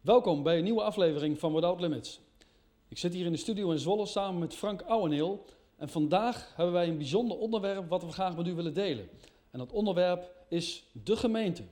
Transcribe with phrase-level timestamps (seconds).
[0.00, 2.20] Welkom bij een nieuwe aflevering van Without Limits.
[2.88, 5.44] Ik zit hier in de studio in Zwolle samen met Frank Ouweneel.
[5.76, 9.08] En vandaag hebben wij een bijzonder onderwerp wat we graag met u willen delen.
[9.50, 11.62] En dat onderwerp is de gemeente.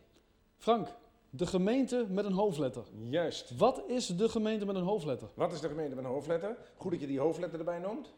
[0.56, 0.88] Frank,
[1.30, 2.82] de gemeente met een hoofdletter.
[3.08, 3.56] Juist.
[3.56, 5.28] Wat is de gemeente met een hoofdletter?
[5.34, 6.56] Wat is de gemeente met een hoofdletter?
[6.76, 8.12] Goed dat je die hoofdletter erbij noemt.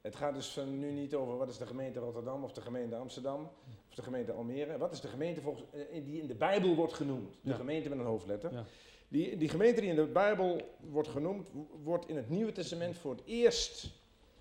[0.00, 2.96] Het gaat dus van nu niet over wat is de gemeente Rotterdam of de gemeente
[2.96, 3.48] Amsterdam
[3.88, 4.78] of de gemeente Almere.
[4.78, 7.32] Wat is de gemeente volgens, eh, die in de Bijbel wordt genoemd?
[7.40, 7.56] De Ja.
[7.56, 8.52] gemeente met een hoofdletter.
[8.52, 8.64] Ja.
[9.14, 11.48] Die, die gemeente die in de Bijbel wordt genoemd,
[11.82, 13.90] wordt in het Nieuwe Testament voor het eerst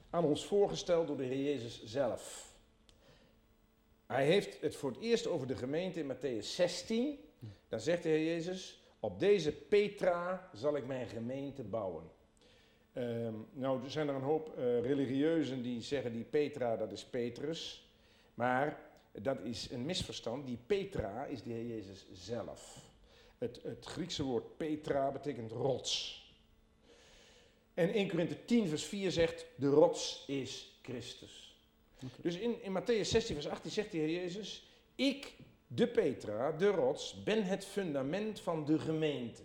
[0.10, 2.54] aan ons voorgesteld door de Heer Jezus zelf.
[4.06, 7.20] Hij heeft het voor het eerst over de gemeente in Matthäus 16.
[7.70, 12.04] Dan zegt de Heer Jezus, op deze Petra zal ik mijn gemeente bouwen.
[12.94, 17.06] Ehm, nou, er zijn er een hoop eh, religieuzen die zeggen die Petra, dat is
[17.06, 17.90] Petrus.
[18.34, 18.80] Maar
[19.12, 20.46] dat is een misverstand.
[20.46, 22.92] Die Petra is de Heer Jezus zelf.
[23.44, 26.22] Het, het Griekse woord Petra betekent rots.
[27.74, 31.58] En 1 Korinthe 10 vers 4 zegt, de rots is Christus.
[32.22, 35.34] Dus in, in Matthäus 16 vers 18 zegt de Heer Jezus, ik,
[35.68, 39.42] de Petra, de rots, ben het fundament van de gemeente.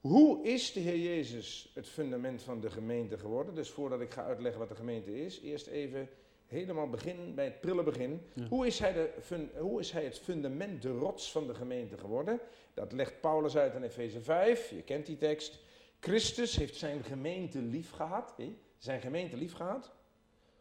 [0.00, 3.54] Hoe is de Heer Jezus het fundament van de gemeente geworden?
[3.54, 6.08] Dus voordat ik ga uitleggen wat de gemeente is, eerst even
[6.48, 8.20] helemaal begin bij het prille begin.
[8.34, 8.46] Ja.
[8.48, 11.98] Hoe, is hij de, fun- hoe is hij het fundament, de rots van de gemeente
[11.98, 12.40] geworden?
[12.74, 15.58] Dat legt Paulus uit in Efeze 5, je kent die tekst.
[16.00, 18.34] Christus heeft zijn gemeente lief gehad.
[18.78, 19.92] Zijn gemeente lief gehad.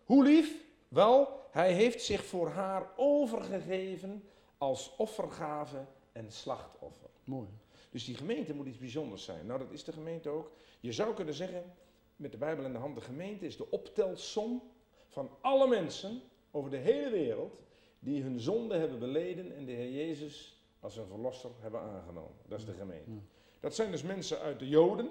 [0.03, 0.65] Hoe lief?
[0.87, 4.23] Wel, hij heeft zich voor haar overgegeven
[4.57, 7.09] als offergave en slachtoffer.
[7.23, 7.47] Mooi.
[7.89, 9.45] Dus die gemeente moet iets bijzonders zijn.
[9.45, 10.51] Nou, dat is de gemeente ook.
[10.79, 11.75] Je zou kunnen zeggen,
[12.15, 14.61] met de Bijbel in de hand, de gemeente is de optelsom
[15.17, 17.61] van alle mensen over de hele wereld
[17.99, 22.35] die hun zonde hebben beleden en de Heer Jezus als hun verlosser hebben aangenomen.
[22.47, 23.11] Dat is de gemeente.
[23.59, 25.09] Dat zijn dus mensen uit de Joden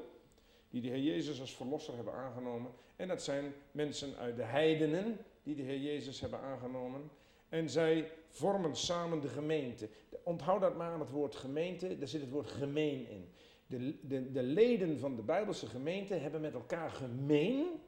[0.70, 2.70] die de Heer Jezus als verlosser hebben aangenomen.
[2.96, 7.10] En dat zijn mensen uit de heidenen die de Heer Jezus hebben aangenomen.
[7.48, 9.88] En zij vormen samen de gemeente.
[10.22, 13.28] Onthoud dat maar aan het woord gemeente, daar zit het woord gemeen in.
[13.66, 17.80] De, de, de leden van de Bijbelse gemeente hebben met elkaar gemeen.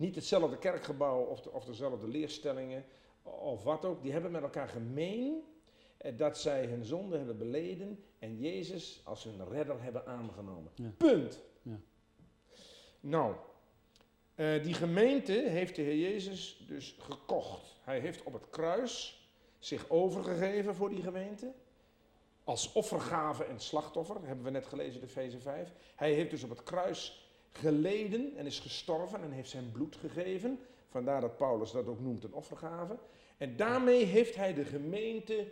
[0.00, 2.84] Niet hetzelfde kerkgebouw of, de- of dezelfde leerstellingen
[3.22, 4.02] of wat ook.
[4.02, 5.44] Die hebben met elkaar gemeen
[5.96, 10.72] eh, dat zij hun zonde hebben beleden en Jezus als hun redder hebben aangenomen.
[10.74, 10.90] Ja.
[10.96, 11.40] Punt.
[11.62, 11.80] Ja.
[13.00, 13.34] Nou,
[14.34, 17.76] eh, die gemeente heeft de Heer Jezus dus gekocht.
[17.82, 19.24] Hij heeft op het kruis
[19.58, 21.52] zich overgegeven voor die gemeente.
[22.44, 25.72] Als offergave en slachtoffer, hebben we net gelezen in Efeze 5.
[25.96, 30.58] Hij heeft dus op het kruis geleden en is gestorven en heeft zijn bloed gegeven.
[30.88, 32.98] Vandaar dat Paulus dat ook noemt een offergave.
[33.36, 35.46] En daarmee heeft hij de gemeente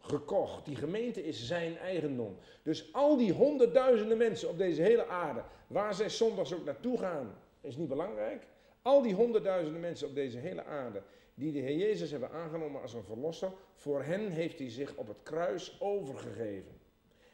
[0.00, 0.64] gekocht.
[0.64, 2.36] Die gemeente is zijn eigendom.
[2.62, 7.38] Dus al die honderdduizenden mensen op deze hele aarde, waar zij zondags ook naartoe gaan,
[7.60, 8.46] is niet belangrijk.
[8.82, 11.02] Al die honderdduizenden mensen op deze hele aarde,
[11.34, 15.08] die de Heer Jezus hebben aangenomen als een verlosser, voor hen heeft hij zich op
[15.08, 16.80] het kruis overgegeven.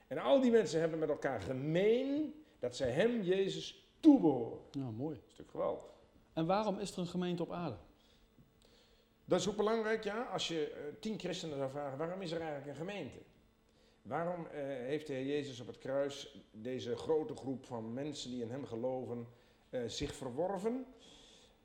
[0.07, 4.59] En al die mensen hebben met elkaar gemeen dat zij hem, Jezus, toebehoren.
[4.71, 5.15] Ja, mooi.
[5.15, 5.85] Dat is natuurlijk geweldig.
[6.33, 7.77] En waarom is er een gemeente op aarde?
[9.25, 10.23] Dat is ook belangrijk, ja.
[10.23, 13.19] Als je eh, tien christenen zou vragen, waarom is er eigenlijk een gemeente?
[14.03, 18.43] Waarom eh, heeft de Heer Jezus op het kruis deze grote groep van mensen die
[18.43, 19.27] in hem geloven
[19.71, 20.87] eh, zich verworven?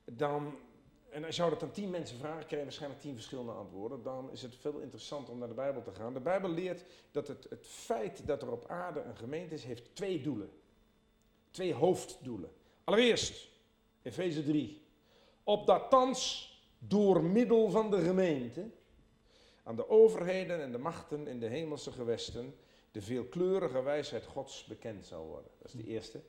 [0.05, 0.55] Dan,
[1.09, 4.03] en als je dat aan tien mensen vraagt, krijg je waarschijnlijk tien verschillende antwoorden.
[4.03, 6.13] Dan is het veel interessanter om naar de Bijbel te gaan.
[6.13, 9.95] De Bijbel leert dat het, het feit dat er op aarde een gemeente is, heeft
[9.95, 10.49] twee doelen.
[11.57, 12.51] Twee hoofddoelen.
[12.83, 13.49] Allereerst,
[14.01, 14.81] Efeze 3.
[15.43, 18.69] Opdat thans door middel van de gemeente
[19.63, 22.55] aan de overheden en de machten in de hemelse gewesten
[22.91, 25.51] de veelkleurige wijsheid Gods bekend zal worden.
[25.57, 26.21] Dat is de eerste.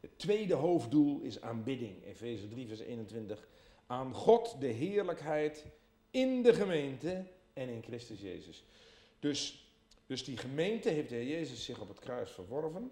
[0.00, 2.04] Het tweede hoofddoel is aanbidding.
[2.04, 3.48] Efeze 3, vers 21.
[3.86, 5.64] Aan God de heerlijkheid
[6.10, 8.64] in de gemeente en in Christus Jezus.
[9.18, 9.68] Dus,
[10.06, 12.90] dus die gemeente heeft de Heer Jezus zich op het kruis verworven.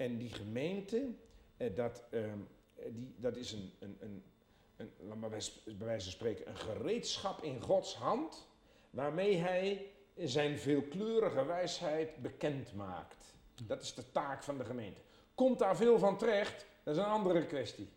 [0.00, 1.08] En die gemeente,
[1.56, 2.38] eh, dat, ehm,
[2.74, 4.22] eh, die, dat is een, een, een,
[4.76, 5.40] een, maar bij
[5.78, 8.48] wijze van spreken, een gereedschap in Gods hand,
[8.90, 13.34] waarmee hij zijn veelkleurige wijsheid bekend maakt.
[13.66, 15.00] Dat is de taak van de gemeente.
[15.34, 17.88] Komt daar veel van terecht, dat is een andere kwestie.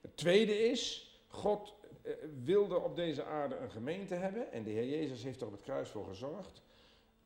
[0.00, 2.12] Het tweede is, God eh,
[2.44, 5.62] wilde op deze aarde een gemeente hebben en de Heer Jezus heeft er op het
[5.62, 6.62] kruis voor gezorgd.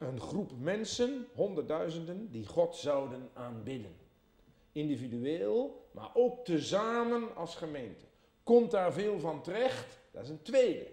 [0.01, 3.97] Een groep mensen, honderdduizenden, die God zouden aanbidden.
[4.73, 8.05] Individueel, maar ook tezamen als gemeente.
[8.43, 10.01] Komt daar veel van terecht?
[10.11, 10.87] Dat is een tweede.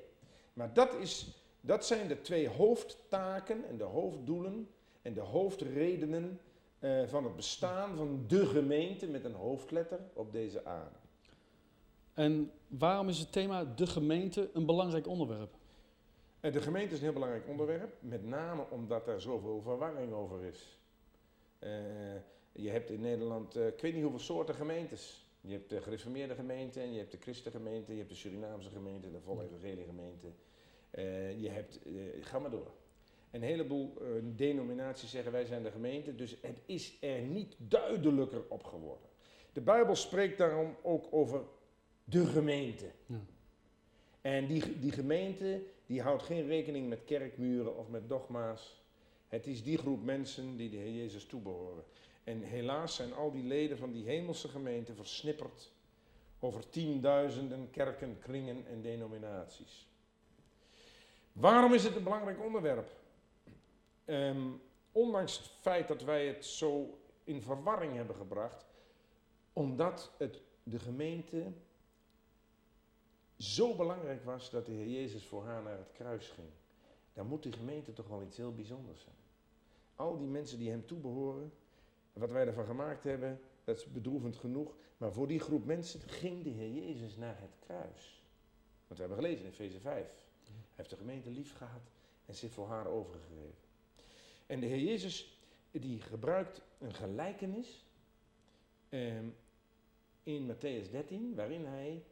[0.53, 1.27] Maar dat, is,
[1.61, 4.67] dat zijn de twee hoofdtaken en de hoofddoelen
[5.01, 6.39] en de hoofdredenen
[6.79, 10.97] eh, van het bestaan van de gemeente met een hoofdletter op deze aarde.
[12.13, 15.56] En waarom is het thema de gemeente een belangrijk onderwerp?
[16.51, 20.77] De gemeente is een heel belangrijk onderwerp, met name omdat er zoveel verwarring over is.
[21.59, 21.69] Eh,
[22.51, 25.25] je hebt in Nederland, eh, ik weet niet hoeveel soorten gemeentes.
[25.41, 29.11] Je hebt de gereformeerde gemeente, en je hebt de christengemeente, je hebt de Surinaamse gemeente,
[29.11, 30.27] de volle evangelie gemeente.
[30.89, 31.79] Eh, je hebt,
[32.21, 32.71] ga maar door.
[33.31, 33.93] Een heleboel
[34.35, 39.09] denominaties zeggen wij zijn de gemeente, dus het is er niet duidelijker op geworden.
[39.53, 41.41] De Bijbel spreekt daarom ook over
[42.03, 42.85] de gemeente.
[43.05, 43.21] Ja.
[44.21, 48.81] En die, die gemeente die houdt geen rekening met kerkmuren of met dogma's.
[49.27, 51.83] Het is die groep mensen die de Heer Jezus toebehoren.
[52.23, 55.71] En helaas zijn al die leden van die hemelse gemeente versnipperd
[56.39, 59.87] over tienduizenden kerken, kringen en denominaties.
[61.31, 62.89] Waarom is het een belangrijk onderwerp?
[64.05, 64.47] Ehm,
[64.91, 68.65] ondanks het feit dat wij het zo in verwarring hebben gebracht,
[69.53, 71.51] omdat het de gemeente
[73.37, 76.49] zo belangrijk was dat de Heer Jezus voor haar naar het kruis ging.
[77.13, 79.15] Dan moet die gemeente toch wel iets heel bijzonders zijn.
[79.95, 81.53] Al die mensen die hem toebehoren,
[82.13, 84.75] wat wij ervan gemaakt hebben, dat is bedroevend genoeg.
[84.97, 88.23] Maar voor die groep mensen ging de Heer Jezus naar het kruis.
[88.87, 90.05] Want we hebben gelezen in Efeze 5.
[90.05, 91.91] Hij heeft de gemeente lief gehad
[92.25, 93.65] en zich voor haar overgegeven.
[94.45, 95.37] En de Heer Jezus
[95.71, 97.85] die gebruikt een gelijkenis
[98.89, 99.25] ehm,
[100.23, 102.03] in Matthäus 13, waarin hij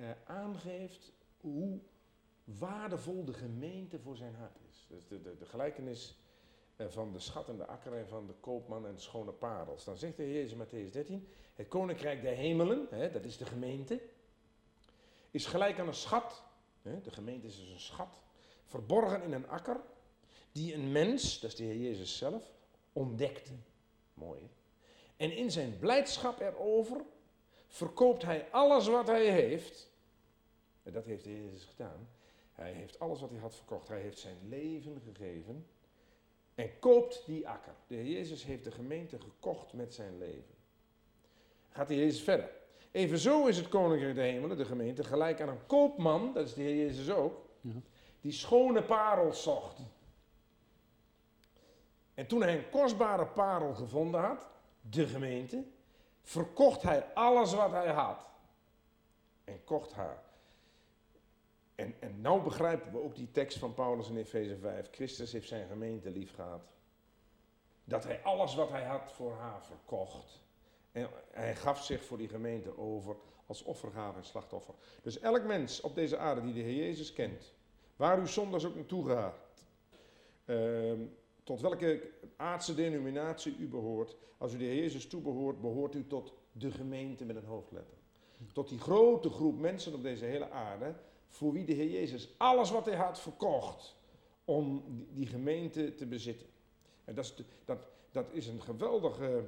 [0.00, 1.80] eh, aangeeft hoe
[2.44, 4.86] waardevol de gemeente voor zijn hart is.
[4.88, 6.18] Dus de, de, gelijkenis
[6.76, 9.84] eh, van de schat en de akker en van de koopman en de schone parels.
[9.84, 13.36] Dan zegt de Heer Jezus in Matthäus 13, het koninkrijk der hemelen, hè, dat is
[13.36, 14.00] de gemeente,
[15.30, 16.42] is gelijk aan een schat.
[16.82, 18.22] Hè, de gemeente is dus een schat,
[18.64, 19.80] verborgen in een akker,
[20.52, 22.52] die een mens, dat is de Heer Jezus zelf,
[22.92, 23.52] ontdekte.
[24.14, 24.50] Mooi?
[25.16, 27.04] En in zijn blijdschap erover
[27.66, 29.89] verkoopt hij alles wat hij heeft.
[30.82, 32.08] En dat heeft de Heer Jezus gedaan.
[32.52, 33.88] Hij heeft alles wat hij had verkocht.
[33.88, 35.66] Hij heeft zijn leven gegeven
[36.54, 37.72] en koopt die akker.
[37.86, 40.54] De Heer Jezus heeft de gemeente gekocht met zijn leven.
[41.68, 42.50] Gaat de Heer Jezus verder.
[42.90, 46.62] Evenzo is het koninkrijk der hemelen, de gemeente, gelijk aan een koopman, dat is de
[46.62, 47.72] Heer Jezus ook, Ja.
[48.20, 49.78] die schone parels zocht.
[52.14, 54.46] En toen hij een kostbare parel gevonden had,
[54.80, 55.64] de gemeente,
[56.22, 58.26] verkocht hij alles wat hij had.
[59.44, 60.22] En kocht haar.
[61.80, 64.88] En, en nou begrijpen we ook die tekst van Paulus in Efeze 5.
[64.90, 66.62] Christus heeft zijn gemeente lief gehad.
[67.84, 70.42] Dat hij alles wat hij had voor haar verkocht.
[70.92, 73.16] En hij gaf zich voor die gemeente over
[73.46, 74.74] als offergave en slachtoffer.
[75.02, 77.54] Dus elk mens op deze aarde die de Heer Jezus kent,
[77.96, 79.36] waar u zondags ook naartoe gaat,
[80.44, 81.00] ehm,
[81.44, 86.32] tot welke aardse denominatie u behoort, als u de Heer Jezus toebehoort, behoort u tot
[86.52, 87.96] de gemeente met een hoofdletter.
[88.52, 90.94] Tot die grote groep mensen op deze hele aarde,
[91.30, 93.96] voor wie de Heer Jezus alles wat hij had verkocht
[94.44, 96.46] om die- gemeente te bezitten.
[97.04, 97.34] En dat is,
[97.64, 99.44] dat, dat is een geweldige,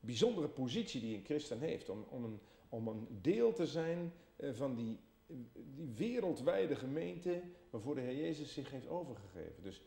[0.00, 4.50] bijzondere positie die een christen heeft, om, om, een, om een deel te zijn eh,
[4.52, 4.98] van die,
[5.74, 9.62] die wereldwijde gemeente waarvoor de Heer Jezus zich heeft overgegeven.
[9.62, 9.82] Dus,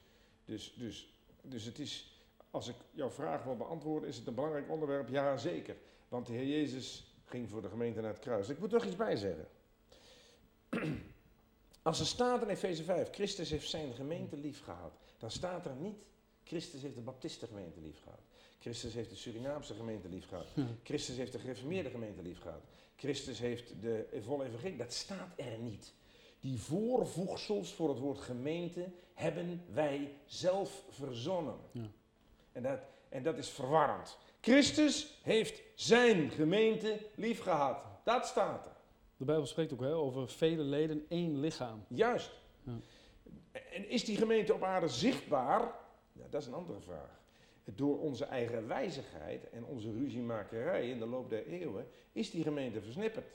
[0.46, 2.22] dus, dus, dus het is,
[2.52, 5.10] als ik jouw vraag wil beantwoorden, is het een belangrijk onderwerp?
[5.10, 5.76] Ja, zeker.
[6.08, 8.50] Want de Heer Jezus ging voor de gemeente naar het kruis.
[8.50, 9.48] Ik moet er nog iets bij zeggen.
[11.86, 15.76] Als er staat in Efeze 5, Christus heeft zijn gemeente lief gehad, dan staat er
[15.76, 16.04] niet,
[16.44, 18.20] Christus heeft de Baptistengemeente lief gehad.
[18.60, 20.48] Christus heeft de Surinaamse gemeente lief gehad.
[20.54, 20.68] Ja.
[20.84, 22.62] Christus heeft de gereformeerde gemeente lief gehad.
[22.96, 24.78] Christus heeft de volle evangelie.
[24.78, 25.94] Dat staat er niet.
[26.40, 31.58] Die voorvoegsels voor het woord gemeente hebben wij zelf verzonnen.
[31.72, 31.92] Ja.
[32.52, 34.18] En, dat, en dat is verwarrend.
[34.42, 37.86] Christus heeft zijn gemeente lief gehad.
[38.04, 38.75] Dat staat er.
[39.18, 41.84] De Bijbel spreekt ook hè, over vele leden, één lichaam.
[41.88, 42.32] Juist.
[42.64, 42.74] Ja.
[43.72, 45.62] En is die gemeente op aarde zichtbaar?
[46.14, 47.20] Ja, dat is een andere vraag.
[47.76, 52.82] Door onze eigen wijzigheid en onze ruziemakerij in de loop der eeuwen is die gemeente
[52.82, 53.26] versnipperd.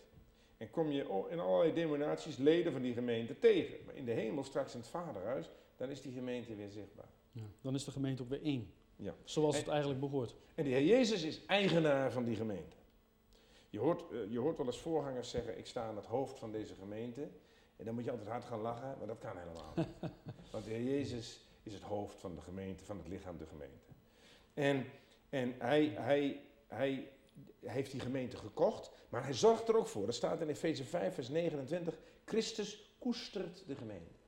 [0.56, 3.76] En kom je in allerlei denominaties leden van die gemeente tegen.
[3.86, 7.08] Maar in de hemel, straks in het vaderhuis, dan is die gemeente weer zichtbaar.
[7.32, 7.42] Ja.
[7.60, 8.72] Dan is de gemeente ook weer één.
[8.96, 9.14] Ja.
[9.24, 10.34] Zoals En- het eigenlijk behoort.
[10.54, 12.76] En de Heer Jezus is eigenaar van die gemeente.
[13.70, 16.52] Je hoort, eh, je hoort wel eens voorgangers zeggen, ik sta aan het hoofd van
[16.52, 17.28] deze gemeente.
[17.76, 19.86] En dan moet je altijd hard gaan lachen, maar dat kan helemaal niet.
[20.52, 23.88] Want de Heer Jezus is het hoofd van de gemeente, van het lichaam de gemeente.
[24.54, 24.86] En,
[25.28, 27.08] en hij, hij, hij
[27.60, 30.06] heeft die gemeente gekocht, maar hij zorgt er ook voor.
[30.06, 31.98] Dat staat in Efeze 5, vers 29.
[32.24, 34.18] Christus koestert de gemeente.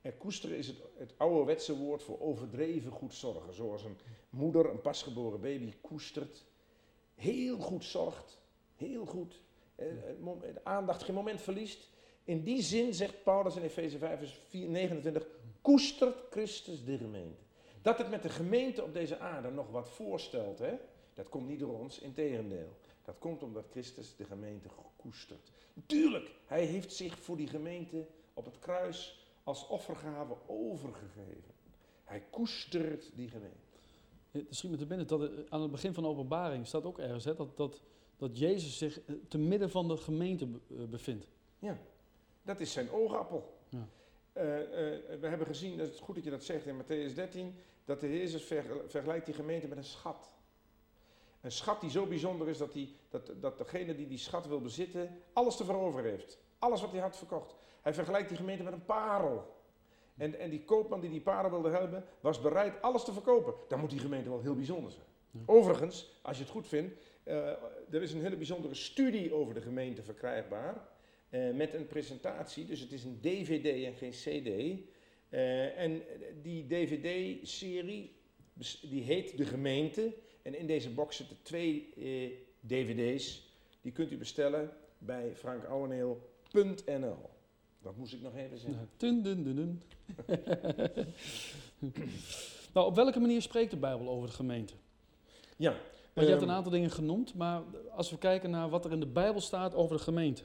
[0.00, 3.54] En koesteren is het, het ouderwetse woord voor overdreven goed zorgen.
[3.54, 3.98] Zoals een
[4.30, 6.44] moeder een pasgeboren baby koestert.
[7.14, 8.42] Heel goed zorgt.
[8.76, 9.40] Heel goed.
[9.74, 9.86] Eh,
[10.40, 11.88] de aandacht geen moment verliest.
[12.24, 15.26] In die zin zegt Paulus in Efeze 5 vers 4 29.
[15.60, 17.42] Koestert Christus de gemeente.
[17.82, 20.58] Dat het met de gemeente op deze aarde nog wat voorstelt.
[20.58, 20.74] Hè?
[21.14, 22.76] Dat komt niet door ons, integendeel.
[23.04, 25.50] Dat komt omdat Christus de gemeente koestert.
[25.86, 31.52] Tuurlijk, hij heeft zich voor die gemeente op het kruis als offergave overgegeven.
[32.04, 33.56] Hij koestert die gemeente.
[34.30, 37.24] Het schiet me binnen dat er aan het begin van de openbaring staat ook ergens
[37.24, 37.82] hè, dat, dat,
[38.16, 41.26] dat Jezus zich eh, te midden van de gemeente eh, bevindt.
[42.42, 43.58] Dat is zijn oogappel.
[43.68, 43.88] Ja.
[44.32, 44.44] Eh,
[45.20, 47.54] we hebben gezien, dat is goed dat je dat zegt in Matthäus 13,
[47.84, 50.32] dat de Heer Jezus vergel- vergelijkt die gemeente met een schat.
[51.40, 54.60] Een schat die zo bijzonder is dat, die, dat, dat degene die die schat wil
[54.60, 56.38] bezitten, alles te veroveren heeft.
[56.58, 57.54] Alles wat hij had verkocht.
[57.80, 59.54] Hij vergelijkt die gemeente met een parel.
[60.16, 63.54] En, en die koopman die die parel wilde hebben, was bereid alles te verkopen.
[63.68, 65.06] Dan moet die gemeente wel heel bijzonder zijn.
[65.30, 65.40] Ja.
[65.46, 66.94] Overigens, als je het goed vindt,
[67.24, 70.92] er is een hele bijzondere studie over de gemeente verkrijgbaar.
[71.30, 74.80] eh, met een presentatie, dus het is een DVD en geen CD.
[75.28, 76.02] Eh, en
[76.42, 78.12] die DVD-serie
[78.82, 80.14] die heet De Gemeente.
[80.42, 83.52] En in deze box zitten twee eh, DVD's.
[83.80, 87.30] Die kunt u bestellen bij frankouweneel.nl.
[87.82, 88.88] Dat moest ik nog even zeggen.
[88.96, 89.82] Dun, dun, dun, dun.
[92.74, 94.74] nou, op welke manier spreekt de Bijbel over de gemeente?
[95.56, 95.76] Ja.
[96.14, 98.92] Want je hebt ehm, een aantal dingen genoemd, maar als we kijken naar wat er
[98.92, 100.42] in de Bijbel staat over de gemeente.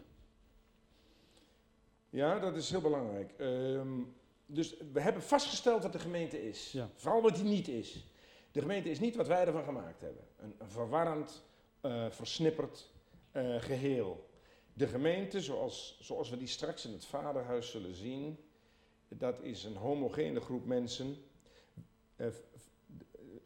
[2.10, 3.32] Ja, dat is heel belangrijk.
[3.38, 4.02] Ehm,
[4.46, 6.72] dus we hebben vastgesteld wat de gemeente is.
[6.72, 6.90] Ja.
[6.96, 8.06] Vooral wat die niet is.
[8.52, 10.24] De gemeente is niet wat wij ervan gemaakt hebben.
[10.38, 11.44] Een, een verwarrend,
[11.82, 12.90] eh, versnipperd
[13.32, 14.30] eh, geheel.
[14.74, 18.38] De gemeente, zoals, zoals we die straks in het vaderhuis zullen zien,
[19.08, 21.18] dat is een homogene groep mensen
[22.16, 22.28] eh,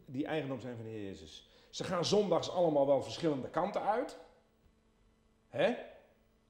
[0.06, 1.48] die eigendom zijn van de Heer Jezus.
[1.74, 4.18] Ze gaan zondags allemaal wel verschillende kanten uit.
[5.50, 5.76] Hè?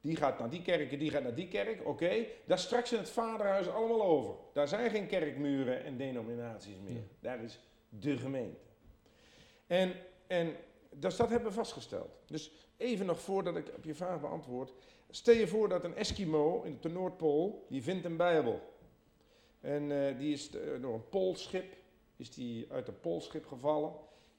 [0.02, 1.86] Die gaat naar die kerk en die gaat naar die kerk.
[1.86, 4.36] Oké, daar straks in het vaderhuis allemaal over.
[4.54, 6.94] Daar zijn geen kerkmuren en denominaties meer.
[6.94, 7.02] Ja.
[7.20, 8.60] Daar is de gemeente.
[9.68, 9.94] En,
[10.28, 10.56] en
[10.90, 12.12] dus dat hebben we vastgesteld.
[12.26, 14.74] Dus even nog voordat ik op je vraag beantwoord.
[15.10, 18.62] Stel je voor dat een Eskimo in de Noordpool, die vindt een Bijbel.
[19.62, 21.76] En eh, die is eh, door een poolschip,
[22.16, 23.94] is die uit een poolschip gevallen.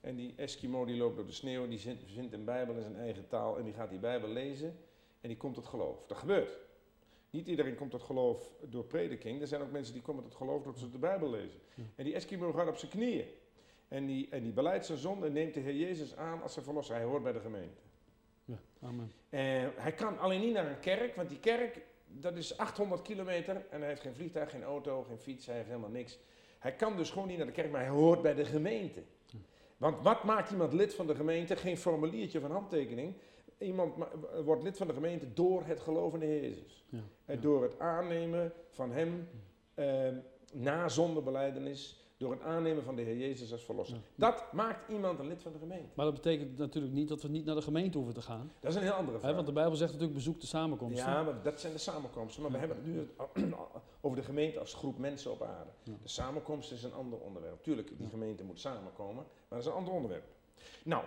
[0.05, 3.27] En die Eskimo die loopt door de sneeuw, die vindt een Bijbel in zijn eigen
[3.27, 4.77] taal en die gaat die Bijbel lezen.
[5.21, 6.05] En die komt tot geloof.
[6.07, 6.57] Dat gebeurt.
[7.29, 9.41] Niet iedereen komt tot geloof door prediking.
[9.41, 11.59] Er zijn ook mensen die komen tot geloof doordat ze de Bijbel lezen.
[11.95, 13.25] En die Eskimo gaat op zijn knieën.
[13.87, 16.65] En die, en die beleidt zijn zonde en neemt de Heer Jezus aan als zijn
[16.65, 16.95] verlosser.
[16.95, 17.81] Hij hoort bij de gemeente.
[18.45, 19.11] Ja, amen.
[19.29, 23.65] En hij kan alleen niet naar een kerk, want die kerk, dat is 800 kilometer.
[23.69, 26.19] En hij heeft geen vliegtuig, geen auto, geen fiets, hij heeft helemaal niks.
[26.59, 29.03] Hij kan dus gewoon niet naar de kerk, maar hij hoort bij de gemeente.
[29.77, 31.55] Want wat maakt iemand lid van de gemeente?
[31.55, 33.13] Geen formuliertje van handtekening.
[33.57, 34.09] Iemand ma-
[34.43, 36.85] wordt lid van de gemeente door het geloven in Jezus.
[36.89, 37.41] Ja, En ja.
[37.41, 39.27] door het aannemen van hem
[39.73, 40.07] eh,
[40.53, 42.04] na zondebeleidenis.
[42.17, 43.95] Door het aannemen van de Heer Jezus als verlosser.
[43.95, 44.01] Ja.
[44.15, 45.89] Dat maakt iemand een lid van de gemeente.
[45.93, 48.51] Maar dat betekent natuurlijk niet dat we niet naar de gemeente hoeven te gaan.
[48.59, 49.33] Dat is een heel andere vraag.
[49.33, 51.05] want de Bijbel zegt natuurlijk bezoek de samenkomsten.
[51.05, 52.41] Ja, maar dat zijn de samenkomsten.
[52.41, 53.09] Maar we hebben het nu
[54.01, 55.71] over de gemeente als groep mensen op aarde.
[55.83, 55.93] Ja.
[56.01, 57.63] De samenkomst is een ander onderwerp.
[57.63, 60.25] Tuurlijk, die gemeente moet samenkomen, maar dat is een ander onderwerp.
[60.83, 61.03] Nou,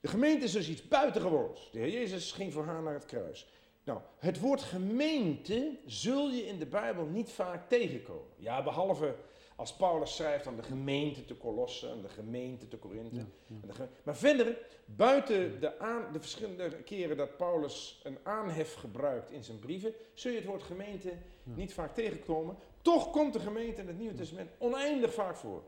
[0.00, 1.70] de gemeente is dus iets buitengewoons.
[1.72, 3.48] De Heer Jezus ging voor haar naar het kruis.
[3.84, 8.32] Nou, het woord gemeente zul je in de Bijbel niet vaak tegenkomen.
[8.36, 9.14] Ja, behalve
[9.60, 13.14] als Paulus schrijft aan de gemeente te Colosse en de gemeente te Korinthe.
[13.16, 13.54] Ja, ja.
[13.62, 18.74] En de geme- Maar verder, buiten de, aan, de verschillende keren dat Paulus een aanhef
[18.74, 21.54] gebruikt in zijn brieven, zul je het woord gemeente Ja.
[21.54, 22.56] niet vaak tegenkomen.
[22.82, 25.62] Toch komt de gemeente in het Nieuwe Testament oneindig vaak voor.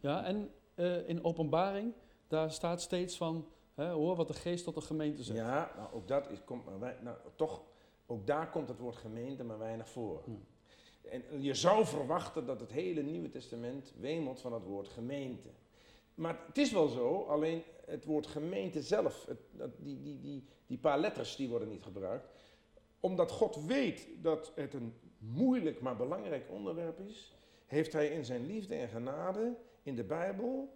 [0.00, 1.92] Ja, en eh, in openbaring,
[2.26, 5.38] daar staat steeds van, hè, hoor wat de geest tot de gemeente zegt.
[5.38, 7.62] Ja, nou, ook dat is, komt maar wij, nou, toch,
[8.06, 10.22] ook daar komt het woord gemeente maar weinig voor.
[11.02, 15.48] En je zou verwachten dat het hele Nieuwe Testament wemelt van het woord gemeente.
[16.14, 20.78] Maar het is wel zo, alleen het woord gemeente zelf, het, die, die, die, die
[20.78, 22.28] paar letters die worden niet gebruikt.
[23.00, 27.32] Omdat God weet dat het een moeilijk maar belangrijk onderwerp is,
[27.66, 30.72] heeft hij in zijn liefde en genade in de Bijbel,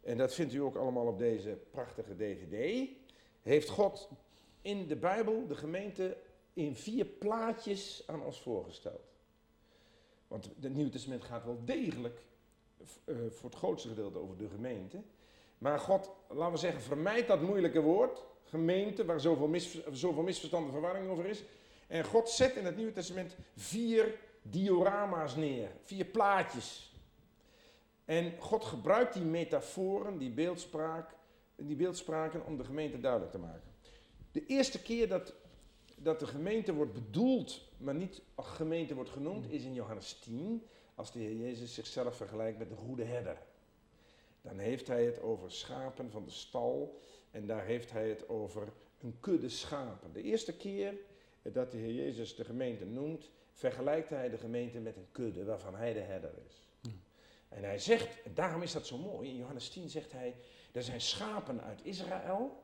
[0.00, 2.88] en dat vindt u ook allemaal op deze prachtige DVD,
[3.42, 4.08] heeft God
[4.62, 6.16] in de Bijbel de gemeente
[6.52, 9.09] in vier plaatjes aan ons voorgesteld.
[10.30, 12.22] Want het Nieuwe Testament gaat wel degelijk
[13.04, 15.02] eh, voor het grootste gedeelte over de gemeente.
[15.58, 20.66] Maar God, laten we zeggen, vermijdt dat moeilijke woord, gemeente, waar zoveel, mis, zoveel misverstand
[20.66, 21.42] en verwarring over is.
[21.86, 26.94] En God zet in het Nieuwe Testament vier diorama's neer, vier plaatjes.
[28.04, 31.16] En God gebruikt die metaforen, die, beeldspraak,
[31.56, 33.74] die beeldspraken om de gemeente duidelijk te maken.
[34.32, 35.34] De eerste keer dat,
[36.02, 41.12] dat de gemeente wordt bedoeld, maar niet gemeente wordt genoemd, is in Johannes 10, als
[41.12, 43.38] de Heer Jezus zichzelf vergelijkt met de goede herder.
[44.42, 48.72] Dan heeft hij het over schapen van de stal en daar heeft hij het over
[49.00, 50.12] een kudde schapen.
[50.12, 50.94] De eerste keer
[51.42, 55.74] dat de Heer Jezus de gemeente noemt, vergelijkt hij de gemeente met een kudde waarvan
[55.74, 56.68] hij de herder is.
[57.48, 60.36] En hij zegt, daarom is dat zo mooi, in Johannes 10 zegt hij,
[60.72, 62.62] er zijn schapen uit Israël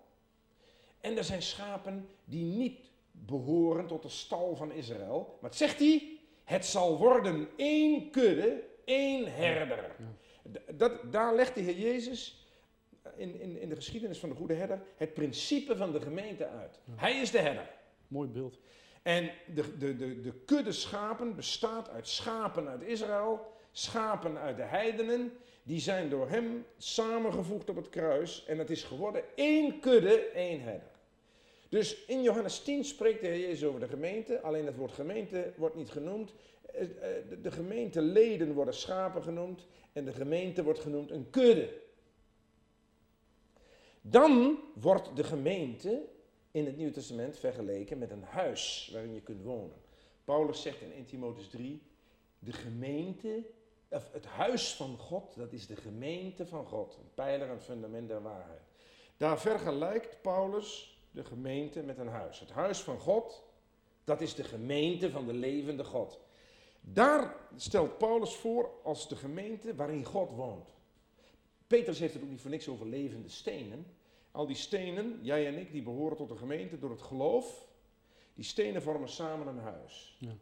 [1.00, 2.90] en er zijn schapen die niet
[3.25, 5.39] behoren tot de stal van Israël.
[5.41, 9.97] Maar het zegt hij, het zal worden één kudde, één herder.
[10.75, 12.47] Dat, daar legt de Heer Jezus
[13.17, 16.79] in, in, in de geschiedenis van de goede herder het principe van de gemeente uit.
[16.91, 17.71] Hij is de herder.
[18.09, 18.59] Mooi beeld.
[19.03, 24.63] En de, de, de, de kudde schapen bestaat uit schapen uit Israël, schapen uit de
[24.63, 25.33] heidenen.
[25.63, 28.45] Die zijn door hem samengevoegd op het kruis.
[28.47, 30.91] En het is geworden één kudde, één herder.
[31.69, 34.41] Dus in Johannes 10 spreekt de Heer Jezus over de gemeente.
[34.41, 36.33] Alleen het woord gemeente wordt niet genoemd.
[36.63, 39.67] Eh, eh, de gemeenteleden worden schapen genoemd.
[39.93, 41.85] En de gemeente wordt genoemd een kudde.
[44.01, 46.03] Dan wordt de gemeente
[46.51, 49.77] in het Nieuwe Testament vergeleken met een huis waarin je kunt wonen.
[50.25, 51.83] Paulus zegt in 1 Timotheus 3,
[52.39, 53.45] de gemeente,
[53.89, 58.09] of het huis van God, dat is de gemeente van God, een pijler en fundament
[58.09, 58.63] der waarheid.
[59.17, 62.41] Daar vergelijkt Paulus de gemeente met een huis.
[62.41, 63.43] Het huis van God,
[64.05, 66.21] dat is de gemeente van de levende God.
[66.81, 70.75] Daar stelt Paulus voor als de gemeente waarin God woont.
[71.67, 73.87] Petrus heeft het ook niet voor niks over levende stenen.
[74.31, 77.69] Al die stenen, jij en ik, die behoren tot de gemeente door het geloof.
[78.35, 80.17] Die stenen vormen samen een huis.
[80.21, 80.37] Ja.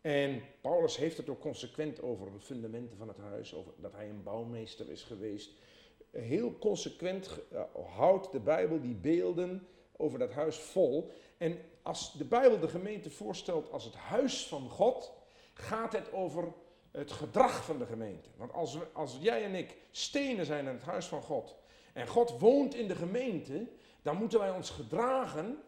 [0.00, 4.08] En Paulus heeft het ook consequent over de fundamenten van het huis, over dat hij
[4.08, 5.50] een bouwmeester is geweest.
[6.10, 7.62] Heel consequent uh,
[7.96, 11.10] houdt de Bijbel die beelden over dat huis vol.
[11.38, 15.12] En als de Bijbel de gemeente voorstelt als het huis van God,
[15.54, 16.52] gaat het over
[16.90, 18.28] het gedrag van de gemeente.
[18.36, 21.54] Want als, als jij en ik stenen zijn in het huis van God,
[21.92, 23.66] en God woont in de gemeente,
[24.02, 25.58] dan moeten wij ons gedragen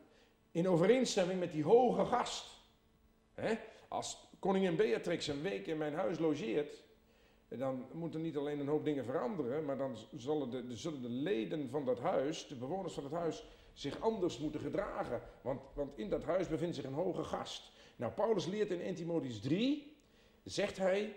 [0.51, 2.47] in overeenstemming met die hoge gast.
[3.89, 6.83] Als koningin Beatrix een week in mijn huis logeert,
[7.49, 11.69] dan moeten niet alleen een hoop dingen veranderen, maar dan zullen de, zullen de leden
[11.71, 13.45] van dat huis, de bewoners van het huis,
[13.77, 15.23] zich anders moeten gedragen.
[15.41, 17.71] Want, want in dat huis bevindt zich een hoge gast.
[17.97, 19.97] Nou, Paulus leert in 1 Timotheus 3,
[20.45, 21.15] zegt hij,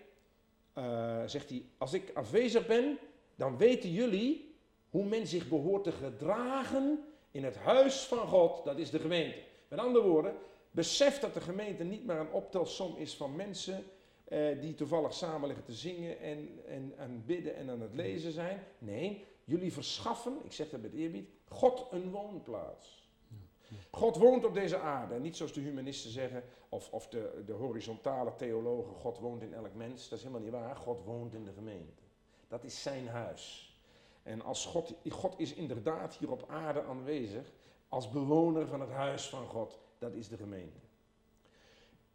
[0.78, 2.98] uh, zegt hij, als ik afwezig ben,
[3.36, 4.56] dan weten jullie
[4.90, 9.38] hoe men zich behoort te gedragen in het huis van God, dat is de gemeente.
[9.68, 10.36] Met andere woorden,
[10.72, 13.84] besef dat de gemeente niet maar een optelsom is van mensen
[14.24, 18.32] eh, die toevallig samen liggen te zingen en, en aan bidden en aan het lezen
[18.32, 18.64] zijn.
[18.78, 23.10] Nee, jullie verschaffen, ik zeg dat met eerbied, God een woonplaats.
[23.92, 25.20] God woont op deze aarde.
[25.20, 29.74] Niet zoals de humanisten zeggen, of, of de, de horizontale theologen, God woont in elk
[29.74, 30.10] mens.
[30.10, 30.76] Dat is helemaal niet waar.
[30.76, 32.02] God woont in de gemeente.
[32.48, 33.74] Dat is zijn huis.
[34.24, 37.52] En als God, God is inderdaad hier op aarde aanwezig
[37.88, 39.80] als bewoner van het huis van God.
[39.98, 40.80] Dat is de gemeente.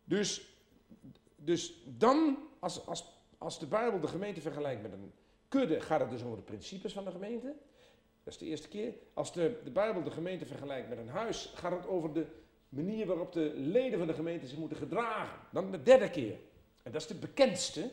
[0.04, 0.48] Dus,
[1.36, 5.12] dus dan, als, als, als de Bijbel de gemeente vergelijkt met een
[5.62, 7.54] gaat het dus over de principes van de gemeente.
[8.22, 8.94] Dat is de eerste keer.
[9.14, 12.26] Als de, de Bijbel de gemeente vergelijkt met een huis, gaat het over de
[12.68, 15.38] manier waarop de leden van de gemeente zich moeten gedragen.
[15.52, 16.38] Dan de derde keer.
[16.82, 17.90] En dat is de bekendste.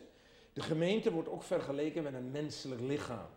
[0.54, 3.30] De gemeente wordt ook vergeleken met een menselijk lichaam.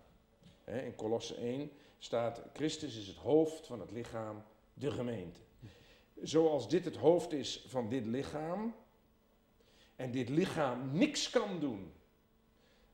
[0.64, 4.42] In Colosse 1 staat, Christus is het hoofd van het lichaam,
[4.74, 5.40] de gemeente.
[6.22, 8.74] Zoals dit het hoofd is van dit lichaam,
[9.96, 11.92] en dit lichaam niks kan doen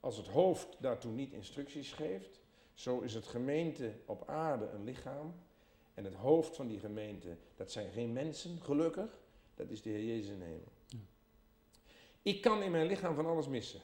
[0.01, 2.41] als het hoofd daartoe niet instructies geeft,
[2.75, 5.35] zo is het gemeente op aarde een lichaam.
[5.95, 9.19] En het hoofd van die gemeente, dat zijn geen mensen, gelukkig,
[9.55, 10.73] dat is de Heer Jezus in hemel.
[12.23, 13.81] Ik kan in mijn lichaam van alles missen.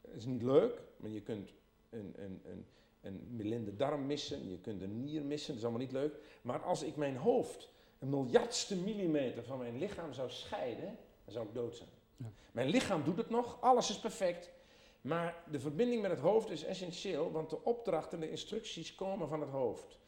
[0.00, 1.52] Het is niet leuk, maar je kunt
[1.90, 2.66] een, een, een,
[3.00, 6.14] een milinde darm missen, je kunt een nier missen, dat is allemaal niet leuk.
[6.42, 11.46] Maar als ik mijn hoofd een miljardste millimeter van mijn lichaam zou scheiden, dan zou
[11.46, 11.88] ik dood zijn.
[12.16, 12.30] Ja.
[12.52, 14.50] Mijn lichaam doet het nog, alles is perfect.
[15.00, 19.28] Maar de verbinding met het hoofd is essentieel, want de opdrachten en de instructies komen
[19.28, 19.98] van het hoofd.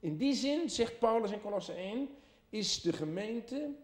[0.00, 2.08] In die zin, zegt Paulus in Colosse 1,
[2.48, 3.74] is de gemeente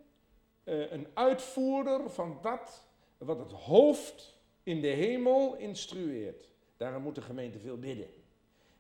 [0.65, 2.85] uh, een uitvoerder van dat
[3.19, 6.53] wat het hoofd in de hemel instrueert.
[6.77, 8.09] Daarom moet de gemeente veel bidden.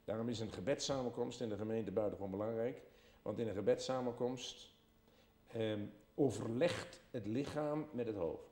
[0.05, 2.83] Daarom is een gebedssamenkomst in de gemeente buitengewoon belangrijk.
[3.23, 4.71] Want in een gebedssamenkomst
[5.53, 5.73] eh,
[6.15, 8.52] overlegt het lichaam met het hoofd.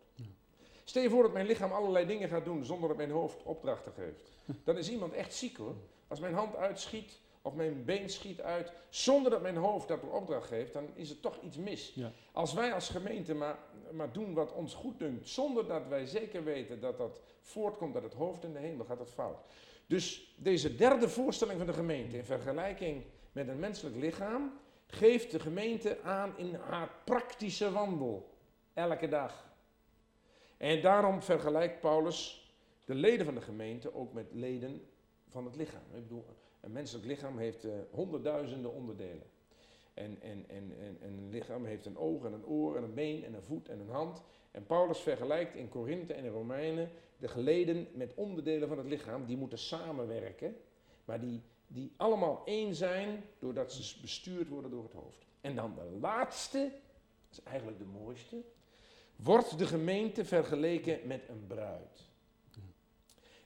[0.90, 3.92] Stel je voor dat mijn lichaam allerlei dingen gaat doen zonder dat mijn hoofd opdrachten
[3.92, 4.30] geeft.
[4.64, 5.74] Dan is iemand echt ziek hoor.
[6.08, 10.48] Als mijn hand uitschiet of mijn been schiet uit zonder dat mijn hoofd dat opdracht
[10.48, 11.92] geeft, dan is er toch iets mis.
[11.94, 12.10] Ja.
[12.32, 13.58] Als wij als gemeente maar,
[13.92, 18.04] maar doen wat ons goed dunkt, zonder dat wij zeker weten dat dat voortkomt uit
[18.04, 19.38] het hoofd in de hemel, gaat dat fout.
[19.86, 24.52] Dus deze derde voorstelling van de gemeente in vergelijking met een menselijk lichaam,
[24.86, 28.34] geeft de gemeente aan in haar praktische wandel.
[28.74, 29.49] Elke dag.
[30.60, 32.50] En daarom vergelijkt Paulus
[32.84, 34.82] de leden van de gemeente ook met leden
[35.28, 35.82] van het lichaam.
[35.94, 36.24] Ik bedoel,
[36.60, 39.26] een menselijk lichaam heeft uh, honderdduizenden onderdelen.
[39.94, 43.24] En, en, en, en, een lichaam heeft een oog en een oor en een been
[43.24, 44.22] en een voet en een hand.
[44.50, 49.26] En Paulus vergelijkt in Korinthe en in Romeinen de geleden met onderdelen van het lichaam.
[49.26, 50.56] Die moeten samenwerken,
[51.04, 55.26] maar die, die allemaal één zijn doordat ze bestuurd worden door het hoofd.
[55.40, 56.58] En dan de laatste,
[57.28, 58.42] dat is eigenlijk de mooiste,
[59.22, 62.08] wordt de gemeente vergeleken met een bruid.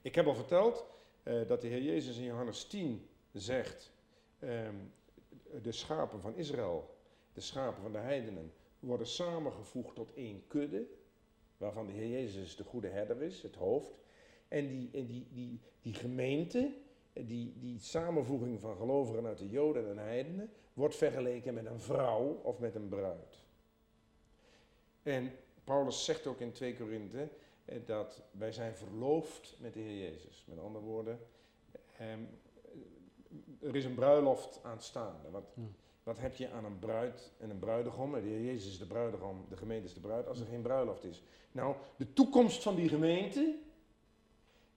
[0.01, 0.85] Ik heb al verteld
[1.23, 3.91] uh, dat de Heer Jezus in Johannes 10 zegt,
[4.39, 4.93] um,
[5.61, 6.95] de schapen van Israël,
[7.33, 10.87] de schapen van de heidenen, worden samengevoegd tot één kudde,
[11.57, 13.91] waarvan de Heer Jezus de goede herder is, het hoofd.
[14.47, 16.73] En die, die, die, die gemeente,
[17.13, 21.79] die, die samenvoeging van gelovigen uit de Joden en de heidenen, wordt vergeleken met een
[21.79, 23.43] vrouw of met een bruid.
[25.03, 25.31] En
[25.65, 27.29] Paulus zegt ook in 2 Korinthe
[27.65, 30.45] eh, dat wij zijn verloofd met de Heer Jezus.
[30.47, 31.19] Met andere woorden,
[31.97, 32.11] eh,
[33.61, 35.29] er is een bruiloft aanstaande.
[35.29, 35.63] Wat, ja.
[36.03, 38.11] wat heb je aan een bruid en een bruidegom?
[38.11, 41.03] De Heer Jezus is de bruidegom, de gemeente is de bruid, als er geen bruiloft
[41.03, 41.23] is.
[41.51, 43.57] Nou, de toekomst van die gemeente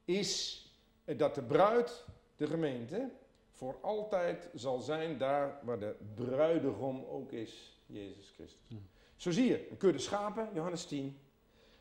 [0.05, 0.63] is
[1.05, 2.05] dat de bruid,
[2.37, 3.11] de gemeente,
[3.53, 8.59] voor altijd zal zijn daar waar de bruidegom ook is, Jezus Christus.
[8.67, 8.77] Ja.
[9.19, 11.19] Zo zie je, een kudde schapen, Johannes 10,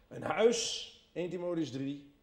[0.08, 2.14] een huis, 1 Timotheus 3,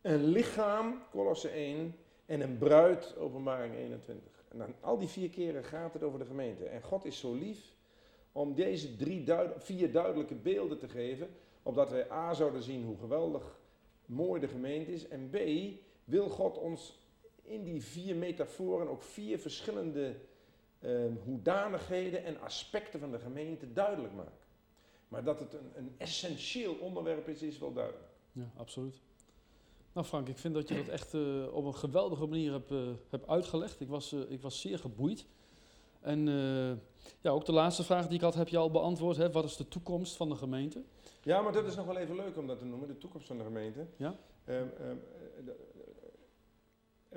[0.00, 4.44] een lichaam, Colosse 1, en een bruid, openbaring 21.
[4.48, 6.64] En dan al die vier keren gaat het over de gemeente.
[6.64, 7.74] En God is zo lief
[8.32, 9.24] om deze drie
[9.56, 11.28] vier duidelijke beelden te geven,
[11.62, 13.58] opdat wij A zouden zien hoe geweldig
[14.06, 15.36] mooi de gemeente is, en B
[16.04, 16.98] wil God ons
[17.42, 20.14] in die vier metaforen ook vier verschillende
[20.80, 24.41] uh, hoedanigheden en aspecten van de gemeente duidelijk maken.
[25.12, 28.04] Maar dat het een, een essentieel onderwerp is, is wel duidelijk.
[28.32, 29.00] Ja, absoluut.
[29.92, 32.88] Nou Frank, ik vind dat je dat echt uh, op een geweldige manier hebt, uh,
[33.08, 33.80] hebt uitgelegd.
[33.80, 35.26] Ik was, uh, ik was zeer geboeid.
[36.00, 36.26] En
[37.20, 39.16] ja, ook de laatste vraag die ik had, heb je al beantwoord.
[39.16, 39.30] Hè?
[39.30, 40.82] Wat is de toekomst van de gemeente?
[41.22, 43.38] Ja, maar dat is nog wel even leuk om dat te noemen, de toekomst van
[43.38, 43.86] de gemeente.
[43.96, 44.16] Ja?
[44.46, 45.02] Um, um,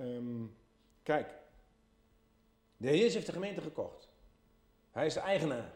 [0.05, 0.55] um,
[1.03, 1.36] kijk,
[2.77, 4.10] de Heer heeft de gemeente gekocht.
[4.91, 5.73] Hij is de eigenaar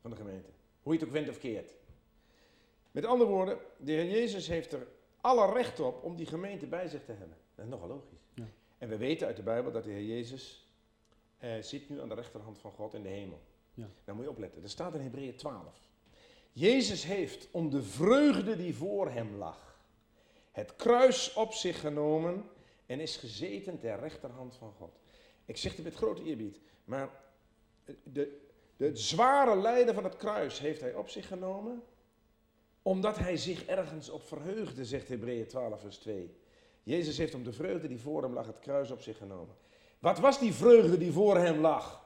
[0.00, 0.53] van de gemeente.
[0.84, 1.74] Hoe je het ook went of keert.
[2.90, 4.86] Met andere woorden, de Heer Jezus heeft er
[5.20, 7.36] alle recht op om die gemeente bij zich te hebben.
[7.54, 8.28] Dat is nogal logisch.
[8.34, 8.48] Ja.
[8.78, 10.68] En we weten uit de Bijbel dat de Heer Jezus
[11.38, 13.40] eh, zit nu aan de rechterhand van God in de hemel.
[13.74, 13.88] Ja.
[14.04, 15.88] Nou moet je opletten, er staat in Hebreeën 12.
[16.52, 19.78] Jezus heeft om de vreugde die voor hem lag,
[20.50, 22.44] het kruis op zich genomen
[22.86, 24.98] en is gezeten ter rechterhand van God.
[25.44, 27.10] Ik zeg het met grote eerbied, maar
[28.02, 28.40] de,
[28.76, 31.82] de zware lijden van het kruis heeft hij op zich genomen
[32.84, 36.36] omdat hij zich ergens op verheugde, zegt Hebreeën 12, vers 2.
[36.82, 39.54] Jezus heeft om de vreugde die voor hem lag het kruis op zich genomen.
[39.98, 42.04] Wat was die vreugde die voor hem lag?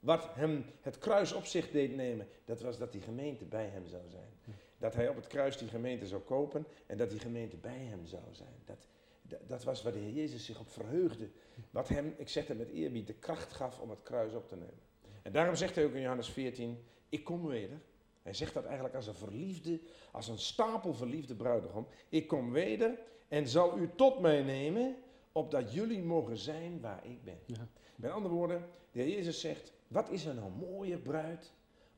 [0.00, 3.86] Wat hem het kruis op zich deed nemen, dat was dat die gemeente bij hem
[3.86, 4.56] zou zijn.
[4.78, 8.06] Dat hij op het kruis die gemeente zou kopen en dat die gemeente bij hem
[8.06, 8.62] zou zijn.
[8.64, 8.86] Dat,
[9.22, 11.28] dat, dat was waar de Heer Jezus zich op verheugde.
[11.70, 14.56] Wat hem, ik zeg het met eerbied, de kracht gaf om het kruis op te
[14.56, 14.87] nemen.
[15.22, 17.80] En daarom zegt hij ook in Johannes 14, ik kom weder
[18.28, 19.80] hij zegt dat eigenlijk als een verliefde,
[20.12, 21.86] als een stapel verliefde bruidegom.
[22.08, 24.96] Ik kom weder en zal u tot mij nemen,
[25.32, 27.38] opdat jullie mogen zijn waar ik ben.
[27.46, 27.68] Ja.
[27.96, 31.52] Met andere woorden, de Heer Jezus zegt, wat is er nou mooier bruid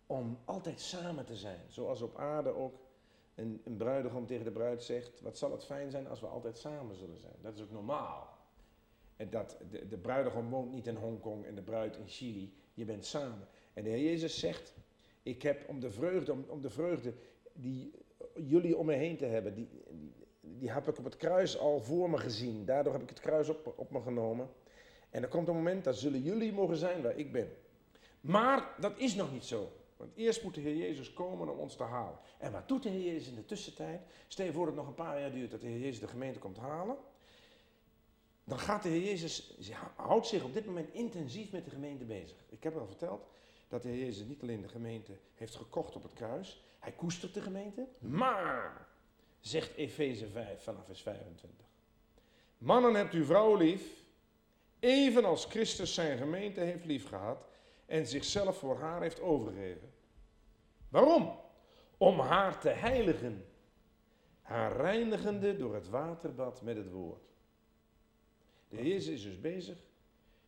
[0.06, 1.61] om altijd samen te zijn.
[1.68, 2.78] Zoals op aarde ook
[3.35, 6.59] een, een bruidegom tegen de bruid zegt, wat zal het fijn zijn als we altijd
[6.59, 7.37] samen zullen zijn.
[7.40, 8.38] Dat is ook normaal.
[9.16, 12.54] En dat, de, de bruidegom woont niet in Hongkong en de bruid in Chili.
[12.80, 13.48] Je bent samen.
[13.72, 14.74] En de Heer Jezus zegt,
[15.22, 17.14] ik heb om de vreugde, om, de vreugde
[17.52, 17.92] die
[18.34, 21.80] jullie om me heen te hebben, die, die, die, heb ik op het kruis al
[21.80, 22.64] voor me gezien.
[22.64, 24.48] Daardoor heb ik het kruis op, op me genomen.
[25.10, 27.52] En er komt een moment dat zullen jullie mogen zijn waar ik ben.
[28.20, 29.72] Maar dat is nog niet zo.
[29.96, 32.18] Want eerst moet de Heer Jezus komen om ons te halen.
[32.38, 34.00] En wat doet de Heer Jezus in de tussentijd?
[34.26, 36.08] Stel je voor dat het nog een paar jaar duurt dat de Heer Jezus de
[36.08, 36.96] gemeente komt halen.
[38.50, 39.54] Dan gaat de Heer Jezus,
[39.96, 42.36] houdt zich op dit moment intensief met de gemeente bezig.
[42.48, 43.26] Ik heb al verteld,
[43.68, 46.62] dat de Heer Jezus niet alleen de gemeente heeft gekocht op het kruis.
[46.78, 47.86] Hij koestert de gemeente.
[47.98, 48.86] Maar
[49.40, 51.66] zegt Efeze 5 vanaf vers 25.
[52.58, 53.82] Mannen hebt u vrouw lief,
[54.78, 57.46] evenals Christus zijn gemeente heeft liefgehad
[57.86, 59.92] en zichzelf voor haar heeft overgegeven.
[60.88, 61.38] Waarom?
[61.96, 63.46] Om haar te heiligen,
[64.42, 67.29] haar reinigende door het waterbad met het woord.
[68.70, 69.78] De Heer is dus bezig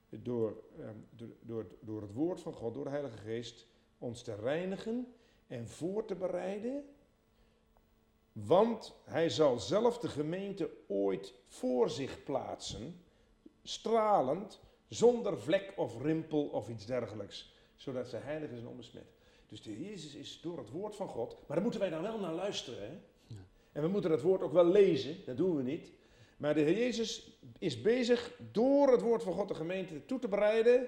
[0.08, 3.66] door, eh, door, door, door het woord van God, door de Heilige Geest,
[3.98, 5.14] ons te reinigen
[5.46, 6.84] en voor te bereiden.
[8.32, 13.00] Want hij zal zelf de gemeente ooit voor zich plaatsen,
[13.62, 19.12] stralend, zonder vlek of rimpel of iets dergelijks, zodat ze heilig is en onbesmet.
[19.46, 22.02] Dus de Heer Jezus is door het woord van God, maar daar moeten wij dan
[22.02, 22.90] wel naar luisteren.
[22.90, 22.98] Hè?
[23.72, 25.92] En we moeten dat woord ook wel lezen, dat doen we niet.
[26.42, 30.28] Maar de Heer Jezus is bezig door het woord van God de gemeente toe te
[30.28, 30.86] bereiden.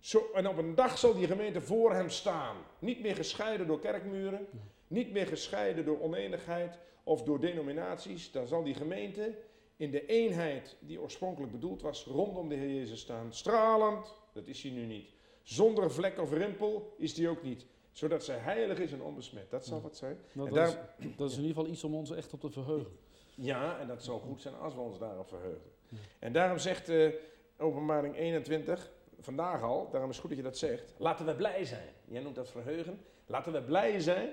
[0.00, 2.56] Zo, en op een dag zal die gemeente voor hem staan.
[2.78, 4.46] Niet meer gescheiden door kerkmuren,
[4.88, 8.30] niet meer gescheiden door oneenigheid of door denominaties.
[8.30, 9.38] Dan zal die gemeente
[9.76, 13.32] in de eenheid die oorspronkelijk bedoeld was rondom de Heer Jezus staan.
[13.32, 15.10] Stralend, dat is hij nu niet.
[15.42, 17.66] Zonder vlek of rimpel is hij ook niet.
[17.92, 19.50] Zodat zij heilig is en onbesmet.
[19.50, 20.18] Dat zal wat zijn.
[20.32, 22.50] Nou, dat, daar- is, dat is in ieder geval iets om ons echt op te
[22.50, 23.03] verheugen.
[23.34, 25.70] Ja, en dat zou goed zijn als we ons daarop verheugen.
[26.18, 27.10] En daarom zegt eh,
[27.58, 30.94] openbaring 21, vandaag al, daarom is het goed dat je dat zegt.
[30.96, 31.88] Laten we blij zijn.
[32.04, 33.00] Jij noemt dat verheugen.
[33.26, 34.28] Laten we blij zijn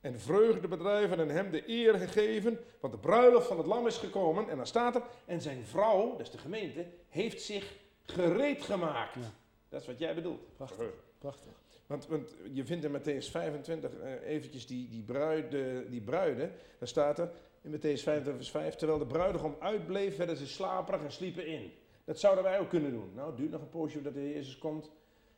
[0.00, 3.98] en vreugde bedrijven en hem de eer gegeven, want de bruiloft van het lam is
[3.98, 4.48] gekomen.
[4.48, 9.14] En dan staat er, en zijn vrouw, dat is de gemeente, heeft zich gereed gemaakt.
[9.14, 9.32] Ja.
[9.68, 10.56] Dat is wat jij bedoelt.
[10.56, 10.76] Prachtig.
[10.76, 11.02] Verheugen.
[11.18, 11.52] Prachtig.
[11.86, 16.52] Want, want je vindt in Matthäus 25 eh, eventjes die, die, bruiden, die bruiden.
[16.78, 17.30] Daar staat er
[17.64, 18.74] in Matthäus 25 vers 5.
[18.74, 21.72] Terwijl de bruidegom uitbleef, werden ze slaperig en sliepen in.
[22.04, 23.10] Dat zouden wij ook kunnen doen.
[23.14, 24.90] Nou, het duurt nog een poosje voordat de Heer Jezus komt.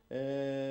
[0.07, 0.19] Eh,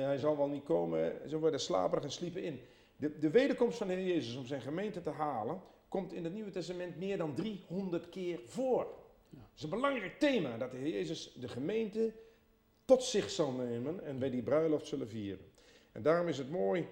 [0.02, 1.28] hij zal wel niet komen.
[1.28, 2.60] Ze worden slaperig en sliepen in.
[2.96, 6.32] De, de wederkomst van de Heer Jezus om zijn gemeente te halen, komt in het
[6.32, 8.86] Nieuwe Testament meer dan 300 keer voor.
[9.28, 9.38] Ja.
[9.38, 12.12] Het is een belangrijk thema dat de Heer Jezus de gemeente
[12.84, 15.44] tot zich zal nemen en bij die bruiloft zullen vieren.
[15.92, 16.86] En daarom is het mooi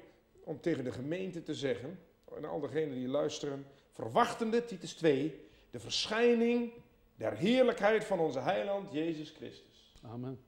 [0.44, 1.98] om tegen de gemeente te zeggen,
[2.36, 6.72] en al degenen die luisteren, verwachtende, Titus 2, de verschijning
[7.16, 9.92] der heerlijkheid van onze heiland Jezus Christus.
[10.02, 10.40] Amen.